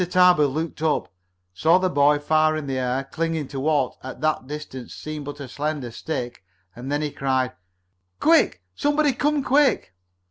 Tarbill 0.03 0.49
looked 0.49 0.81
up, 0.81 1.13
saw 1.53 1.77
the 1.77 1.87
boy 1.87 2.17
far 2.17 2.57
in 2.57 2.65
the 2.65 2.79
air, 2.79 3.03
clinging 3.03 3.47
to 3.49 3.59
what, 3.59 3.97
at 4.01 4.19
that 4.21 4.47
distance, 4.47 4.95
Seemed 4.95 5.25
but 5.25 5.39
a 5.39 5.47
slender 5.47 5.91
stick, 5.91 6.43
and 6.75 6.91
then 6.91 7.03
he 7.03 7.11
cried: 7.11 7.53
"Quick! 8.19 8.63
Somebody 8.73 9.13
come 9.13 9.43
quick!" 9.43 9.93